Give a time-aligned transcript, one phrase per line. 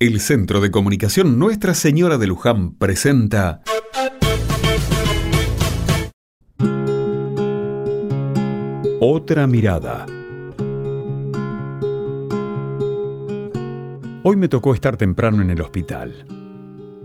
[0.00, 3.62] El Centro de Comunicación Nuestra Señora de Luján presenta
[9.00, 10.06] Otra mirada.
[14.22, 16.26] Hoy me tocó estar temprano en el hospital.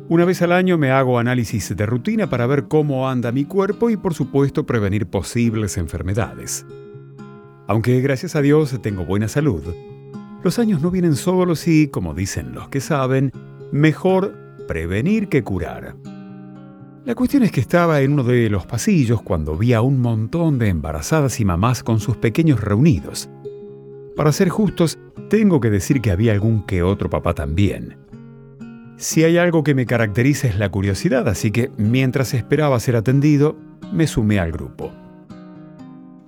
[0.07, 3.89] Una vez al año me hago análisis de rutina para ver cómo anda mi cuerpo
[3.89, 6.63] y por supuesto prevenir posibles enfermedades.
[7.65, 9.63] Aunque gracias a Dios tengo buena salud,
[10.43, 13.31] los años no vienen solos y, como dicen los que saben,
[13.71, 14.37] mejor
[14.67, 15.95] prevenir que curar.
[17.05, 20.59] La cuestión es que estaba en uno de los pasillos cuando vi a un montón
[20.59, 23.29] de embarazadas y mamás con sus pequeños reunidos.
[24.15, 27.97] Para ser justos, tengo que decir que había algún que otro papá también.
[28.97, 33.57] Si hay algo que me caracteriza es la curiosidad, así que mientras esperaba ser atendido,
[33.91, 34.91] me sumé al grupo.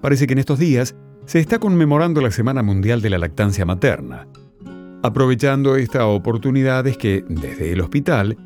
[0.02, 4.28] Parece que en estos días se está conmemorando la Semana Mundial de la Lactancia Materna.
[5.02, 8.38] Aprovechando esta oportunidad es que, desde el hospital,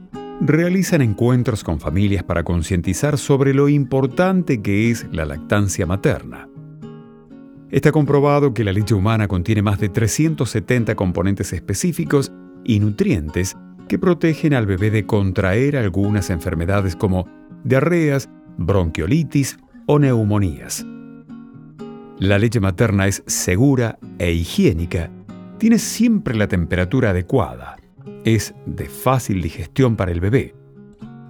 [0.42, 6.48] realizan encuentros con familias para concientizar sobre lo importante que es la lactancia materna.
[7.70, 12.32] Está comprobado que la leche humana contiene más de 370 componentes específicos
[12.64, 13.56] y nutrientes
[13.88, 17.28] que protegen al bebé de contraer algunas enfermedades como
[17.64, 20.86] diarreas, bronquiolitis o neumonías.
[22.20, 25.10] La leche materna es segura e higiénica,
[25.58, 27.78] tiene siempre la temperatura adecuada,
[28.26, 30.54] es de fácil digestión para el bebé.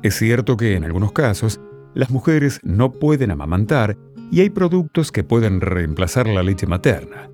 [0.02, 1.62] Es cierto que en algunos casos
[1.94, 4.00] las mujeres no pueden amamantar
[4.32, 7.30] y hay productos que pueden reemplazar la leche materna.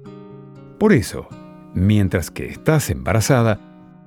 [0.78, 1.30] Por eso,
[1.74, 3.62] mientras que estás embarazada,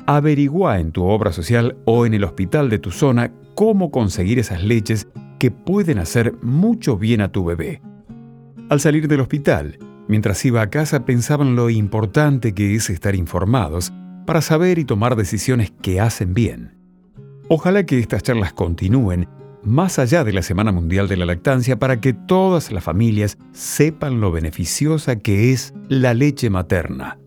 [0.07, 4.63] averigua en tu obra social o en el hospital de tu zona cómo conseguir esas
[4.63, 7.81] leches que pueden hacer mucho bien a tu bebé.
[8.69, 13.15] Al salir del hospital, mientras iba a casa pensaba en lo importante que es estar
[13.15, 13.95] informados
[14.27, 16.77] para saber y tomar decisiones que hacen bien.
[17.49, 19.27] Ojalá que estas charlas continúen
[19.63, 24.21] más allá de la Semana Mundial de la Lactancia para que todas las familias sepan
[24.21, 27.19] lo beneficiosa que es la leche materna.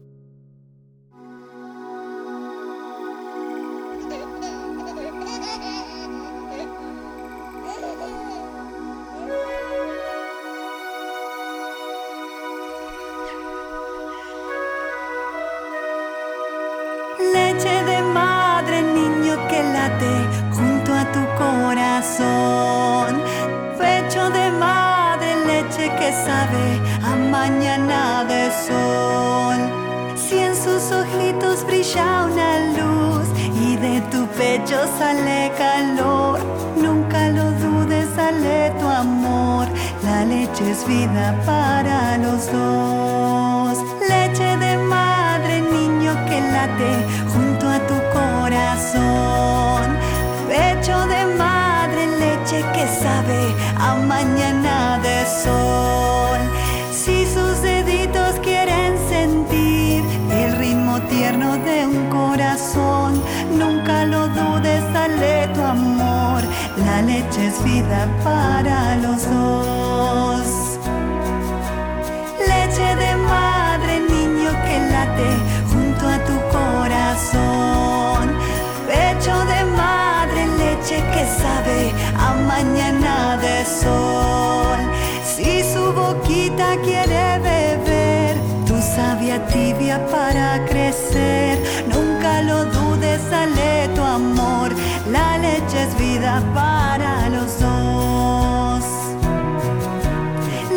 [19.63, 20.15] Late
[20.55, 23.21] junto a tu corazón.
[23.77, 26.65] Pecho de madre, leche que sabe
[27.03, 29.59] a mañana de sol.
[30.15, 33.27] Si en sus ojitos brilla una luz
[33.65, 36.39] y de tu pecho sale calor,
[36.75, 39.67] nunca lo dudes, sale tu amor.
[40.03, 43.77] La leche es vida para los dos.
[44.07, 46.93] Leche de madre, niño que late
[47.33, 47.50] junto
[52.73, 56.39] que sabe a mañana de sol.
[56.91, 63.21] Si sus deditos quieren sentir el ritmo tierno de un corazón,
[63.57, 66.41] nunca lo dudes, dale tu amor.
[66.85, 70.47] La leche es vida para los dos.
[72.39, 75.50] Leche de madre, niño que late
[89.99, 94.71] para crecer, nunca lo dudes, sale tu amor.
[95.11, 98.83] La leche es vida para los dos.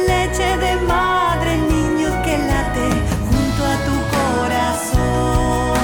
[0.08, 2.88] Leche de madre, niño que late
[3.28, 5.78] junto a tu corazón.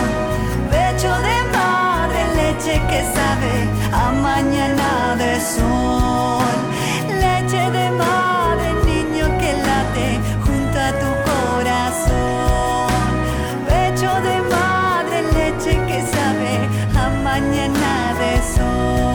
[0.70, 3.54] Pecho de madre, leche que sabe
[3.92, 5.79] a mañana de sol.
[18.20, 19.09] sucessor.